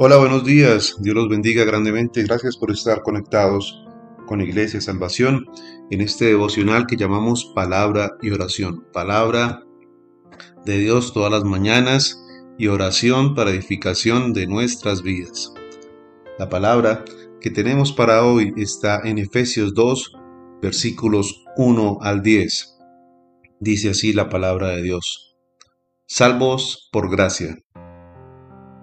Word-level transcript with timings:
Hola, 0.00 0.16
buenos 0.16 0.44
días. 0.44 0.94
Dios 1.00 1.16
los 1.16 1.28
bendiga 1.28 1.64
grandemente. 1.64 2.22
Gracias 2.22 2.56
por 2.56 2.70
estar 2.70 3.02
conectados 3.02 3.84
con 4.28 4.40
Iglesia 4.40 4.80
Salvación 4.80 5.44
en 5.90 6.00
este 6.02 6.26
devocional 6.26 6.86
que 6.86 6.96
llamamos 6.96 7.50
Palabra 7.52 8.12
y 8.22 8.30
Oración. 8.30 8.84
Palabra 8.92 9.64
de 10.64 10.78
Dios 10.78 11.12
todas 11.12 11.32
las 11.32 11.42
mañanas 11.42 12.24
y 12.58 12.68
oración 12.68 13.34
para 13.34 13.50
edificación 13.50 14.32
de 14.32 14.46
nuestras 14.46 15.02
vidas. 15.02 15.52
La 16.38 16.48
palabra 16.48 17.04
que 17.40 17.50
tenemos 17.50 17.92
para 17.92 18.24
hoy 18.24 18.54
está 18.56 19.00
en 19.02 19.18
Efesios 19.18 19.74
2, 19.74 20.12
versículos 20.62 21.44
1 21.56 21.98
al 22.02 22.22
10. 22.22 22.78
Dice 23.58 23.90
así 23.90 24.12
la 24.12 24.28
palabra 24.28 24.68
de 24.68 24.82
Dios. 24.82 25.36
Salvos 26.06 26.88
por 26.92 27.10
gracia. 27.10 27.58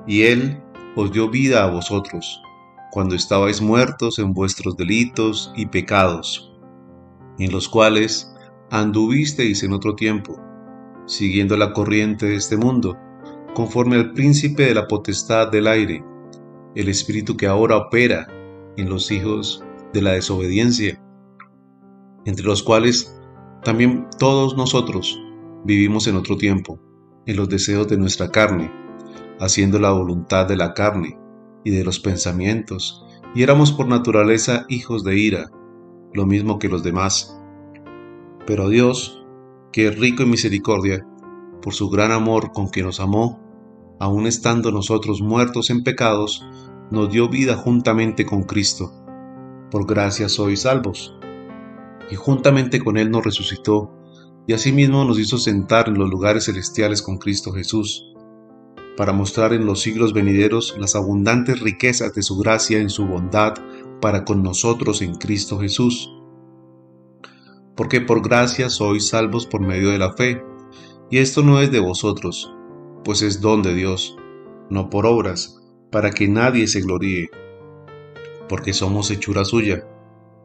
Y 0.06 0.24
Él 0.24 0.62
os 0.96 1.12
dio 1.12 1.30
vida 1.30 1.64
a 1.64 1.70
vosotros, 1.70 2.42
cuando 2.92 3.16
estabais 3.16 3.62
muertos 3.62 4.18
en 4.20 4.34
vuestros 4.34 4.78
delitos 4.78 5.52
y 5.56 5.66
pecados, 5.66 6.54
en 7.38 7.52
los 7.52 7.68
cuales 7.68 8.34
anduvisteis 8.72 9.64
en 9.64 9.74
otro 9.74 9.96
tiempo, 9.96 10.40
siguiendo 11.06 11.58
la 11.58 11.74
corriente 11.74 12.28
de 12.28 12.36
este 12.36 12.56
mundo, 12.56 12.98
conforme 13.54 13.98
al 13.98 14.14
príncipe 14.14 14.64
de 14.64 14.74
la 14.74 14.88
potestad 14.88 15.50
del 15.52 15.68
aire, 15.68 16.04
el 16.76 16.88
espíritu 16.88 17.36
que 17.36 17.48
ahora 17.48 17.78
opera 17.78 18.28
en 18.78 18.90
los 18.90 19.12
hijos 19.12 19.64
de 19.94 20.02
la 20.02 20.12
desobediencia, 20.12 21.02
entre 22.26 22.46
los 22.46 22.64
cuales 22.64 23.20
también 23.64 24.08
todos 24.18 24.56
nosotros 24.56 25.20
vivimos 25.66 26.08
en 26.08 26.16
otro 26.16 26.38
tiempo, 26.38 26.80
en 27.26 27.36
los 27.36 27.50
deseos 27.50 27.88
de 27.88 27.98
nuestra 27.98 28.32
carne 28.32 28.85
haciendo 29.40 29.80
la 29.80 29.92
voluntad 29.92 30.48
de 30.48 30.56
la 30.56 30.74
carne 30.74 31.18
y 31.64 31.72
de 31.72 31.84
los 31.84 32.00
pensamientos, 32.00 33.06
y 33.34 33.44
éramos 33.44 33.72
por 33.72 33.88
naturaleza 33.88 34.66
hijos 34.70 35.04
de 35.04 35.18
ira, 35.18 35.52
lo 36.14 36.26
mismo 36.26 36.60
que 36.60 36.70
los 36.70 36.84
demás. 36.84 37.38
Pero 38.46 38.70
Dios, 38.70 39.26
que 39.72 39.88
es 39.88 40.00
rico 40.00 40.24
en 40.24 40.30
misericordia, 40.30 41.06
por 41.62 41.74
su 41.74 41.90
gran 41.90 42.12
amor 42.12 42.52
con 42.54 42.70
que 42.70 42.84
nos 42.84 43.00
amó, 43.00 43.40
aun 44.00 44.28
estando 44.28 44.72
nosotros 44.72 45.22
muertos 45.22 45.70
en 45.70 45.84
pecados, 45.84 46.46
nos 46.92 47.12
dio 47.12 47.28
vida 47.28 47.56
juntamente 47.56 48.26
con 48.26 48.44
Cristo. 48.44 48.92
Por 49.72 49.86
gracia 49.88 50.30
sois 50.30 50.62
salvos. 50.62 51.18
Y 52.12 52.16
juntamente 52.16 52.80
con 52.80 52.98
Él 52.98 53.10
nos 53.10 53.26
resucitó, 53.26 53.92
y 54.48 54.54
asimismo 54.54 55.04
nos 55.04 55.18
hizo 55.18 55.40
sentar 55.40 55.90
en 55.90 55.98
los 55.98 56.10
lugares 56.10 56.46
celestiales 56.46 57.02
con 57.02 57.18
Cristo 57.18 57.52
Jesús 57.52 58.15
para 58.98 59.14
mostrar 59.14 59.54
en 59.54 59.66
los 59.66 59.82
siglos 59.82 60.14
venideros 60.14 60.76
las 60.80 60.96
abundantes 60.96 61.60
riquezas 61.60 62.14
de 62.14 62.22
su 62.22 62.38
gracia 62.38 62.80
en 62.80 62.90
su 62.90 63.06
bondad 63.06 63.54
para 64.02 64.24
con 64.26 64.44
nosotros 64.44 65.02
en 65.02 65.16
Cristo 65.16 65.60
Jesús. 65.60 66.12
Porque 67.76 68.02
por 68.02 68.22
gracia 68.22 68.70
sois 68.70 69.10
salvos 69.10 69.46
por 69.46 69.62
medio 69.62 69.90
de 69.90 69.98
la 69.98 70.14
fe, 70.14 70.42
y 71.10 71.18
esto 71.18 71.44
no 71.44 71.60
es 71.60 71.72
de 71.72 71.80
vosotros, 71.80 72.54
pues 73.04 73.22
es 73.22 73.42
don 73.42 73.62
de 73.62 73.74
Dios, 73.74 74.18
no 74.70 74.90
por 74.90 75.06
obras, 75.06 75.62
para 75.92 76.12
que 76.12 76.28
nadie 76.28 76.68
se 76.68 76.82
gloríe, 76.82 77.30
porque 78.48 78.74
somos 78.74 79.12
hechura 79.12 79.46
suya, 79.46 79.88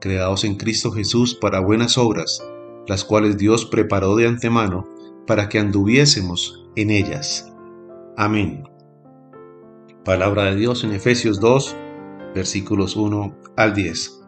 creados 0.00 0.44
en 0.44 0.56
Cristo 0.56 0.91
Jesús 0.91 1.34
para 1.34 1.60
buenas 1.60 1.98
obras, 1.98 2.42
las 2.86 3.04
cuales 3.04 3.38
Dios 3.38 3.64
preparó 3.66 4.16
de 4.16 4.26
antemano 4.26 4.88
para 5.26 5.48
que 5.48 5.58
anduviésemos 5.58 6.66
en 6.76 6.91
ellas. 6.91 7.49
Amén. 8.16 8.65
Palabra 10.04 10.44
de 10.44 10.56
Dios 10.56 10.82
en 10.82 10.93
Efesios 10.93 11.38
2, 11.41 11.76
versículos 12.34 12.97
1 12.97 13.34
al 13.56 13.75
10. 13.75 14.21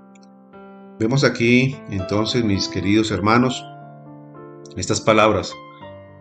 Vemos 1.00 1.24
aquí 1.24 1.76
entonces, 1.90 2.44
mis 2.44 2.68
queridos 2.68 3.10
hermanos, 3.10 3.64
estas 4.76 5.00
palabras 5.00 5.52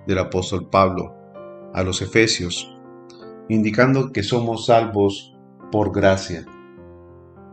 del 0.08 0.18
apóstol 0.18 0.70
Pablo 0.70 1.16
a 1.74 1.84
los 1.84 2.02
Efesios, 2.02 2.76
indicando 3.48 4.12
que 4.12 4.24
somos 4.24 4.66
salvos 4.66 5.36
por 5.72 5.94
gracia. 5.94 6.46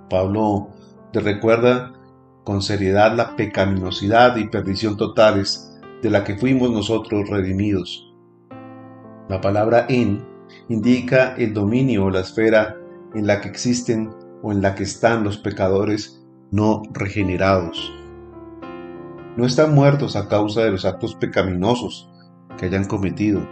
Pablo 0.09 0.71
le 1.13 1.21
recuerda 1.21 1.93
con 2.45 2.63
seriedad 2.63 3.15
la 3.15 3.37
pecaminosidad 3.37 4.37
y 4.37 4.49
perdición 4.49 4.97
totales 4.97 5.79
de 6.03 6.11
la 6.11 6.25
que 6.25 6.39
fuimos 6.39 6.71
nosotros 6.71 7.29
redimidos 7.29 8.08
la 9.29 9.41
palabra 9.41 9.87
en 9.89 10.27
indica 10.69 11.35
el 11.37 11.53
dominio 11.55 12.07
o 12.07 12.11
la 12.11 12.21
esfera 12.21 12.77
en 13.15 13.27
la 13.27 13.41
que 13.41 13.49
existen 13.49 14.11
o 14.43 14.53
en 14.53 14.63
la 14.63 14.75
que 14.75 14.85
están 14.85 15.25
los 15.25 15.39
pecadores 15.39 16.25
no 16.51 16.83
regenerados. 16.93 17.93
No 19.37 19.45
están 19.45 19.75
muertos 19.75 20.17
a 20.17 20.29
causa 20.29 20.63
de 20.63 20.71
los 20.71 20.85
actos 20.85 21.15
pecaminosos 21.15 22.11
que 22.57 22.67
hayan 22.67 22.87
cometido, 22.87 23.47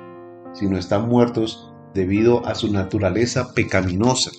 sino 0.53 0.79
están 0.79 1.09
muertos 1.09 1.73
debido 1.95 2.45
a 2.47 2.55
su 2.55 2.73
naturaleza 2.73 3.53
pecaminosa. 3.55 4.31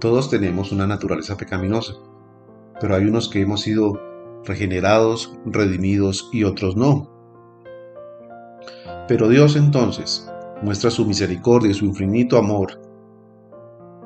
Todos 0.00 0.30
tenemos 0.30 0.72
una 0.72 0.86
naturaleza 0.86 1.36
pecaminosa, 1.36 1.94
pero 2.80 2.94
hay 2.94 3.04
unos 3.04 3.28
que 3.28 3.40
hemos 3.40 3.62
sido 3.62 4.00
regenerados, 4.44 5.36
redimidos 5.44 6.28
y 6.32 6.44
otros 6.44 6.76
no. 6.76 7.15
Pero 9.08 9.28
Dios 9.28 9.56
entonces 9.56 10.28
muestra 10.62 10.90
su 10.90 11.04
misericordia 11.06 11.70
y 11.70 11.74
su 11.74 11.84
infinito 11.84 12.38
amor 12.38 12.80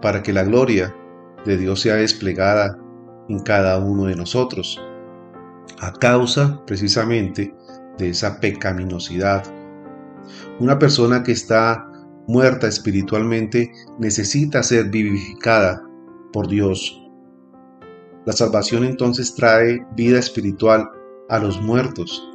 para 0.03 0.23
que 0.23 0.33
la 0.33 0.45
gloria 0.45 0.95
de 1.47 1.57
Dios 1.57 1.81
sea 1.81 1.97
desplegada 1.97 2.79
en 3.29 3.41
cada 3.41 3.79
uno 3.79 4.07
de 4.07 4.17
nosotros, 4.17 4.81
a 5.79 5.93
causa 5.93 6.61
precisamente 6.67 7.55
de 7.97 8.11
esa 8.11 8.41
pecaminosidad. 8.41 9.45
Una 10.59 10.79
persona 10.79 11.23
que 11.23 11.33
está 11.33 11.87
muerta 12.27 12.67
espiritualmente 12.67 13.73
necesita 13.99 14.63
ser 14.63 14.91
vivificada 14.91 15.83
por 16.33 16.49
Dios. 16.49 17.01
La 18.27 18.33
salvación 18.33 18.85
entonces 18.85 19.35
trae 19.35 19.85
vida 19.97 20.19
espiritual 20.19 20.91
a 21.29 21.39
los 21.39 21.61
muertos 21.61 22.30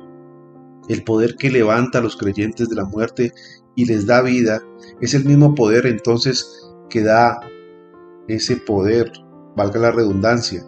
el 0.88 1.04
poder 1.04 1.36
que 1.36 1.50
levanta 1.50 2.00
a 2.00 2.02
los 2.02 2.18
creyentes 2.18 2.70
de 2.70 2.76
la 2.76 2.86
muerte 2.86 3.34
y 3.76 3.86
les 3.86 4.06
da 4.06 4.22
vida, 4.22 4.62
es 5.02 5.14
el 5.14 5.26
mismo 5.26 5.56
poder 5.56 5.86
entonces 5.86 6.70
que 6.90 7.04
da 7.04 7.40
ese 8.28 8.58
poder, 8.58 9.12
valga 9.56 9.80
la 9.80 9.92
redundancia, 9.92 10.66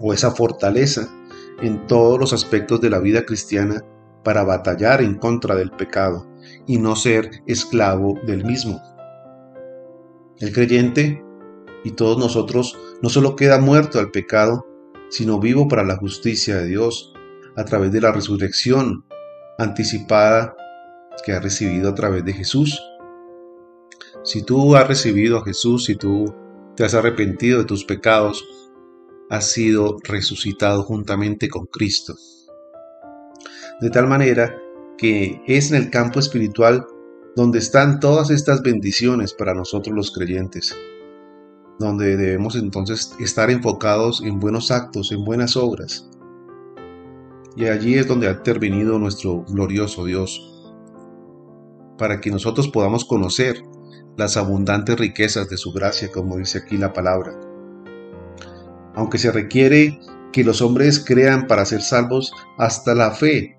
o 0.00 0.12
esa 0.12 0.30
fortaleza 0.30 1.08
en 1.62 1.86
todos 1.86 2.18
los 2.18 2.32
aspectos 2.32 2.80
de 2.80 2.90
la 2.90 2.98
vida 2.98 3.24
cristiana 3.24 3.84
para 4.22 4.44
batallar 4.44 5.02
en 5.02 5.14
contra 5.14 5.54
del 5.54 5.70
pecado 5.70 6.26
y 6.66 6.78
no 6.78 6.96
ser 6.96 7.30
esclavo 7.46 8.18
del 8.26 8.44
mismo. 8.44 8.80
El 10.38 10.52
creyente 10.52 11.22
y 11.84 11.92
todos 11.92 12.18
nosotros 12.18 12.76
no 13.02 13.08
solo 13.08 13.36
queda 13.36 13.58
muerto 13.58 13.98
al 13.98 14.10
pecado, 14.10 14.66
sino 15.10 15.38
vivo 15.38 15.68
para 15.68 15.84
la 15.84 15.96
justicia 15.96 16.56
de 16.56 16.66
Dios 16.66 17.12
a 17.56 17.64
través 17.64 17.92
de 17.92 18.00
la 18.00 18.10
resurrección 18.10 19.04
anticipada 19.64 20.54
que 21.24 21.32
has 21.32 21.42
recibido 21.42 21.90
a 21.90 21.94
través 21.94 22.24
de 22.24 22.32
Jesús. 22.32 22.80
Si 24.22 24.42
tú 24.42 24.76
has 24.76 24.86
recibido 24.86 25.38
a 25.38 25.44
Jesús, 25.44 25.84
si 25.84 25.96
tú 25.96 26.34
te 26.76 26.84
has 26.84 26.94
arrepentido 26.94 27.58
de 27.58 27.64
tus 27.64 27.84
pecados, 27.84 28.44
has 29.30 29.50
sido 29.50 29.98
resucitado 30.02 30.82
juntamente 30.82 31.48
con 31.48 31.66
Cristo. 31.66 32.14
De 33.80 33.90
tal 33.90 34.06
manera 34.06 34.56
que 34.96 35.42
es 35.46 35.70
en 35.70 35.76
el 35.76 35.90
campo 35.90 36.20
espiritual 36.20 36.86
donde 37.36 37.58
están 37.58 37.98
todas 38.00 38.30
estas 38.30 38.62
bendiciones 38.62 39.34
para 39.34 39.54
nosotros 39.54 39.94
los 39.94 40.12
creyentes, 40.12 40.74
donde 41.78 42.16
debemos 42.16 42.54
entonces 42.54 43.12
estar 43.18 43.50
enfocados 43.50 44.22
en 44.22 44.38
buenos 44.38 44.70
actos, 44.70 45.10
en 45.10 45.24
buenas 45.24 45.56
obras, 45.56 46.08
y 47.56 47.66
allí 47.66 47.94
es 47.94 48.08
donde 48.08 48.28
ha 48.28 48.32
intervenido 48.32 48.98
nuestro 48.98 49.44
glorioso 49.44 50.04
Dios, 50.04 50.50
para 51.98 52.20
que 52.20 52.30
nosotros 52.30 52.68
podamos 52.68 53.04
conocer 53.04 53.62
las 54.16 54.36
abundantes 54.36 54.98
riquezas 54.98 55.48
de 55.48 55.56
su 55.56 55.72
gracia, 55.72 56.10
como 56.10 56.36
dice 56.36 56.58
aquí 56.58 56.76
la 56.76 56.92
palabra. 56.92 57.38
Aunque 58.94 59.18
se 59.18 59.32
requiere 59.32 59.98
que 60.32 60.44
los 60.44 60.62
hombres 60.62 61.04
crean 61.04 61.46
para 61.46 61.64
ser 61.64 61.82
salvos, 61.82 62.32
hasta 62.58 62.94
la 62.94 63.12
fe 63.12 63.58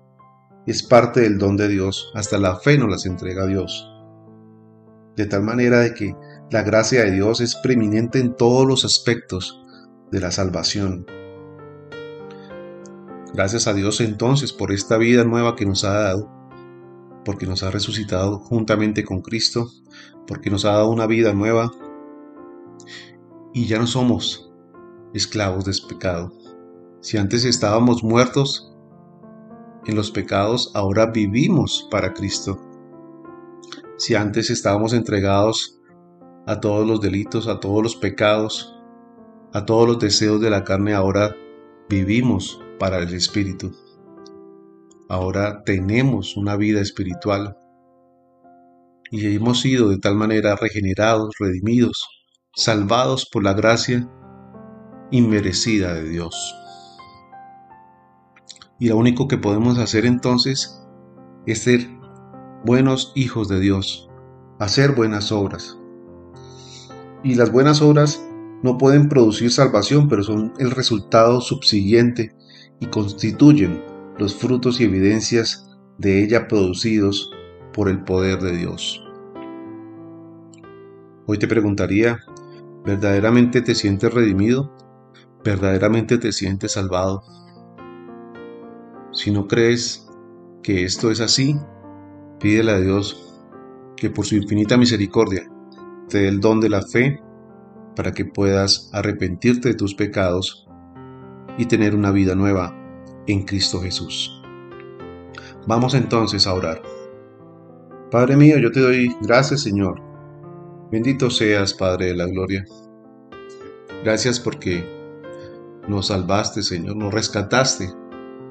es 0.66 0.82
parte 0.82 1.20
del 1.20 1.38
don 1.38 1.56
de 1.56 1.68
Dios, 1.68 2.10
hasta 2.14 2.38
la 2.38 2.56
fe 2.56 2.76
nos 2.78 2.90
las 2.90 3.06
entrega 3.06 3.46
Dios. 3.46 3.90
De 5.16 5.26
tal 5.26 5.42
manera 5.42 5.80
de 5.80 5.94
que 5.94 6.14
la 6.50 6.62
gracia 6.62 7.04
de 7.04 7.12
Dios 7.12 7.40
es 7.40 7.56
preeminente 7.56 8.18
en 8.18 8.34
todos 8.36 8.66
los 8.66 8.84
aspectos 8.84 9.62
de 10.10 10.20
la 10.20 10.30
salvación. 10.30 11.06
Gracias 13.36 13.66
a 13.66 13.74
Dios 13.74 14.00
entonces 14.00 14.54
por 14.54 14.72
esta 14.72 14.96
vida 14.96 15.22
nueva 15.22 15.56
que 15.56 15.66
nos 15.66 15.84
ha 15.84 15.92
dado, 15.92 16.26
porque 17.22 17.44
nos 17.44 17.62
ha 17.62 17.70
resucitado 17.70 18.38
juntamente 18.38 19.04
con 19.04 19.20
Cristo, 19.20 19.70
porque 20.26 20.48
nos 20.48 20.64
ha 20.64 20.72
dado 20.72 20.88
una 20.88 21.06
vida 21.06 21.34
nueva 21.34 21.70
y 23.52 23.66
ya 23.66 23.78
no 23.78 23.86
somos 23.86 24.50
esclavos 25.12 25.66
de 25.66 25.74
pecado. 25.86 26.32
Si 27.02 27.18
antes 27.18 27.44
estábamos 27.44 28.02
muertos 28.02 28.74
en 29.84 29.96
los 29.96 30.10
pecados, 30.10 30.72
ahora 30.74 31.04
vivimos 31.04 31.86
para 31.90 32.14
Cristo. 32.14 32.58
Si 33.98 34.14
antes 34.14 34.48
estábamos 34.48 34.94
entregados 34.94 35.78
a 36.46 36.58
todos 36.58 36.86
los 36.86 37.02
delitos, 37.02 37.48
a 37.48 37.60
todos 37.60 37.82
los 37.82 37.96
pecados, 37.96 38.80
a 39.52 39.66
todos 39.66 39.86
los 39.86 39.98
deseos 39.98 40.40
de 40.40 40.48
la 40.48 40.64
carne, 40.64 40.94
ahora 40.94 41.36
vivimos 41.90 42.62
para 42.78 42.98
el 42.98 43.14
Espíritu. 43.14 43.72
Ahora 45.08 45.62
tenemos 45.64 46.36
una 46.36 46.56
vida 46.56 46.80
espiritual 46.80 47.56
y 49.10 49.34
hemos 49.34 49.60
sido 49.60 49.88
de 49.88 49.98
tal 49.98 50.16
manera 50.16 50.56
regenerados, 50.56 51.34
redimidos, 51.38 52.04
salvados 52.54 53.28
por 53.30 53.44
la 53.44 53.54
gracia 53.54 54.08
inmerecida 55.10 55.94
de 55.94 56.08
Dios. 56.08 56.54
Y 58.78 58.88
lo 58.88 58.96
único 58.96 59.28
que 59.28 59.38
podemos 59.38 59.78
hacer 59.78 60.04
entonces 60.04 60.82
es 61.46 61.62
ser 61.62 61.88
buenos 62.64 63.12
hijos 63.14 63.48
de 63.48 63.60
Dios, 63.60 64.10
hacer 64.58 64.92
buenas 64.92 65.32
obras. 65.32 65.78
Y 67.22 67.36
las 67.36 67.50
buenas 67.52 67.80
obras 67.80 68.22
no 68.62 68.76
pueden 68.76 69.08
producir 69.08 69.50
salvación, 69.50 70.08
pero 70.08 70.22
son 70.22 70.52
el 70.58 70.72
resultado 70.72 71.40
subsiguiente 71.40 72.35
y 72.80 72.86
constituyen 72.86 73.82
los 74.18 74.34
frutos 74.34 74.80
y 74.80 74.84
evidencias 74.84 75.68
de 75.98 76.22
ella 76.22 76.48
producidos 76.48 77.30
por 77.72 77.88
el 77.88 78.02
poder 78.04 78.40
de 78.40 78.56
Dios. 78.56 79.02
Hoy 81.26 81.38
te 81.38 81.48
preguntaría, 81.48 82.20
¿verdaderamente 82.84 83.60
te 83.62 83.74
sientes 83.74 84.12
redimido? 84.12 84.72
¿Verdaderamente 85.44 86.18
te 86.18 86.32
sientes 86.32 86.72
salvado? 86.72 87.22
Si 89.12 89.30
no 89.30 89.48
crees 89.48 90.08
que 90.62 90.84
esto 90.84 91.10
es 91.10 91.20
así, 91.20 91.56
pídele 92.38 92.72
a 92.72 92.78
Dios 92.78 93.42
que 93.96 94.10
por 94.10 94.26
su 94.26 94.36
infinita 94.36 94.76
misericordia 94.76 95.50
te 96.08 96.18
dé 96.18 96.28
el 96.28 96.40
don 96.40 96.60
de 96.60 96.68
la 96.68 96.82
fe 96.82 97.20
para 97.96 98.12
que 98.12 98.24
puedas 98.24 98.90
arrepentirte 98.92 99.70
de 99.70 99.74
tus 99.74 99.94
pecados 99.94 100.65
y 101.58 101.66
tener 101.66 101.94
una 101.94 102.10
vida 102.10 102.34
nueva 102.34 102.74
en 103.26 103.42
Cristo 103.42 103.80
Jesús. 103.80 104.42
Vamos 105.66 105.94
entonces 105.94 106.46
a 106.46 106.54
orar. 106.54 106.82
Padre 108.10 108.36
mío, 108.36 108.58
yo 108.58 108.70
te 108.70 108.80
doy 108.80 109.16
gracias, 109.22 109.62
Señor. 109.62 110.00
Bendito 110.92 111.28
seas, 111.28 111.74
Padre 111.74 112.06
de 112.06 112.16
la 112.16 112.26
Gloria. 112.26 112.64
Gracias 114.04 114.38
porque 114.38 114.84
nos 115.88 116.06
salvaste, 116.06 116.62
Señor, 116.62 116.96
nos 116.96 117.12
rescataste 117.12 117.92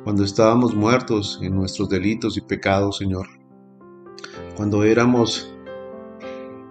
cuando 0.04 0.24
estábamos 0.24 0.76
muertos 0.76 1.40
en 1.42 1.56
nuestros 1.56 1.90
delitos 1.90 2.38
y 2.38 2.42
pecados, 2.42 2.98
Señor. 2.98 3.28
Cuando 4.56 4.84
éramos 4.84 5.54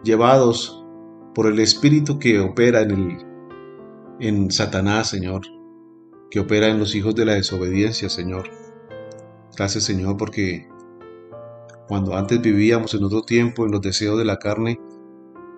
llevados 0.04 0.84
por 1.34 1.46
el 1.46 1.58
espíritu 1.60 2.18
que 2.18 2.38
opera 2.38 2.82
en 2.82 2.90
el 2.90 3.34
en 4.20 4.50
Satanás, 4.50 5.08
Señor, 5.08 5.42
que 6.34 6.40
opera 6.40 6.66
en 6.66 6.80
los 6.80 6.96
hijos 6.96 7.14
de 7.14 7.24
la 7.24 7.34
desobediencia, 7.34 8.08
Señor. 8.08 8.50
Gracias, 9.56 9.84
Señor, 9.84 10.16
porque 10.16 10.68
cuando 11.86 12.16
antes 12.16 12.40
vivíamos 12.40 12.92
en 12.94 13.04
otro 13.04 13.22
tiempo 13.22 13.64
en 13.64 13.70
los 13.70 13.80
deseos 13.80 14.18
de 14.18 14.24
la 14.24 14.40
carne, 14.40 14.80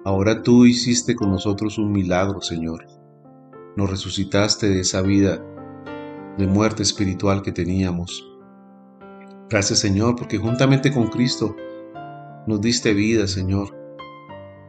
ahora 0.04 0.42
tú 0.42 0.66
hiciste 0.66 1.16
con 1.16 1.30
nosotros 1.30 1.78
un 1.78 1.92
milagro, 1.92 2.42
Señor. 2.42 2.86
Nos 3.74 3.88
resucitaste 3.88 4.68
de 4.68 4.80
esa 4.80 5.00
vida 5.00 5.42
de 6.36 6.46
muerte 6.46 6.82
espiritual 6.82 7.40
que 7.40 7.52
teníamos. 7.52 8.30
Gracias, 9.48 9.78
Señor, 9.78 10.14
porque 10.14 10.36
juntamente 10.36 10.92
con 10.92 11.06
Cristo 11.06 11.56
nos 12.46 12.60
diste 12.60 12.92
vida, 12.92 13.26
Señor, 13.26 13.74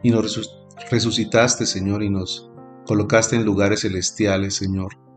y 0.02 0.10
nos 0.10 0.50
resucitaste, 0.90 1.66
Señor, 1.66 2.02
y 2.02 2.08
nos 2.08 2.50
colocaste 2.86 3.36
en 3.36 3.44
lugares 3.44 3.82
celestiales, 3.82 4.54
Señor 4.54 5.07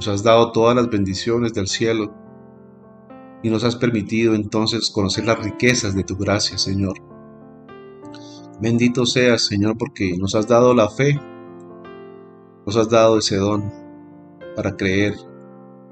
nos 0.00 0.08
has 0.08 0.22
dado 0.22 0.50
todas 0.50 0.74
las 0.74 0.88
bendiciones 0.88 1.52
del 1.52 1.66
cielo 1.66 2.10
y 3.42 3.50
nos 3.50 3.64
has 3.64 3.76
permitido 3.76 4.34
entonces 4.34 4.88
conocer 4.88 5.26
las 5.26 5.44
riquezas 5.44 5.94
de 5.94 6.04
tu 6.04 6.16
gracia, 6.16 6.56
Señor. 6.56 6.94
Bendito 8.62 9.04
seas, 9.04 9.44
Señor, 9.44 9.76
porque 9.76 10.16
nos 10.16 10.34
has 10.34 10.48
dado 10.48 10.72
la 10.72 10.88
fe, 10.88 11.20
nos 12.64 12.78
has 12.78 12.88
dado 12.88 13.18
ese 13.18 13.36
don 13.36 13.70
para 14.56 14.74
creer, 14.74 15.16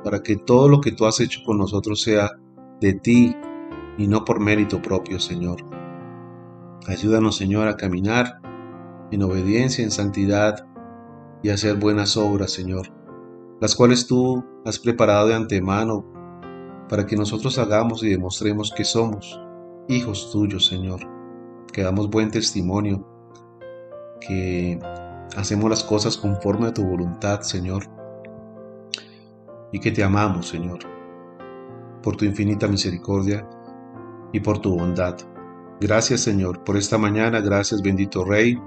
para 0.03 0.23
que 0.23 0.37
todo 0.37 0.71
lo 0.71 0.81
que 0.81 0.93
tú 0.93 1.05
has 1.05 1.21
hecho 1.21 1.41
con 1.45 1.59
nosotros 1.59 2.01
sea 2.01 2.31
de 2.81 2.95
ti 2.95 3.37
y 3.99 4.07
no 4.07 4.25
por 4.25 4.41
mérito 4.41 4.81
propio, 4.81 5.21
Señor. 5.21 5.59
Ayúdanos, 6.87 7.37
Señor, 7.37 7.69
a 7.69 7.77
caminar 7.77 8.41
en 9.11 9.23
obediencia, 9.23 9.85
en 9.85 9.91
santidad 9.91 10.67
y 11.43 11.51
a 11.51 11.55
hacer 11.55 11.77
buenas 11.77 12.17
obras, 12.17 12.53
Señor 12.53 12.98
las 13.61 13.75
cuales 13.75 14.07
tú 14.07 14.45
has 14.65 14.79
preparado 14.79 15.29
de 15.29 15.35
antemano 15.35 16.05
para 16.89 17.07
que 17.07 17.17
nosotros 17.17 17.59
hagamos 17.59 18.03
y 18.03 18.11
demostremos 18.11 18.73
que 18.75 18.85
somos 18.85 19.41
hijos 19.89 20.31
tuyos, 20.33 20.67
Señor, 20.67 21.01
que 21.73 21.83
damos 21.83 22.09
buen 22.09 22.31
testimonio, 22.31 23.07
que 24.21 24.79
hacemos 25.37 25.69
las 25.69 25.85
cosas 25.85 26.17
conforme 26.17 26.69
a 26.69 26.75
tu 26.75 26.85
voluntad, 26.85 27.41
Señor, 27.43 27.85
y 29.73 29.81
que 29.81 29.91
te 29.91 30.03
amamos, 30.03 30.49
Señor, 30.49 30.79
por 32.03 32.17
tu 32.17 32.25
infinita 32.25 32.69
misericordia 32.69 33.49
y 34.33 34.41
por 34.41 34.61
tu 34.61 34.77
bondad. 34.77 35.17
Gracias, 35.81 36.23
Señor, 36.23 36.65
por 36.65 36.77
esta 36.77 36.97
mañana, 36.97 37.41
gracias, 37.41 37.83
bendito 37.83 38.25
Rey. 38.25 38.59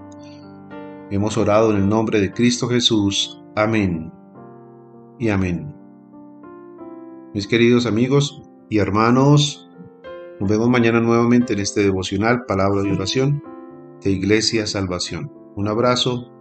Hemos 1.10 1.38
orado 1.38 1.72
en 1.72 1.78
el 1.78 1.90
nombre 1.90 2.22
de 2.22 2.32
Cristo 2.32 2.68
Jesús. 2.70 3.42
Amén 3.56 4.21
y 5.22 5.30
amén. 5.30 5.72
Mis 7.36 7.46
queridos 7.46 7.86
amigos 7.86 8.42
y 8.72 8.80
hermanos, 8.80 9.70
nos 10.40 10.50
vemos 10.50 10.68
mañana 10.68 11.00
nuevamente 11.00 11.54
en 11.54 11.60
este 11.60 11.84
devocional 11.84 12.46
Palabra 12.48 12.82
de 12.82 12.92
Oración 12.92 13.44
de 14.04 14.10
Iglesia 14.10 14.66
Salvación. 14.66 15.32
Un 15.56 15.68
abrazo, 15.68 16.32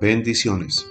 bendiciones. 0.00 0.84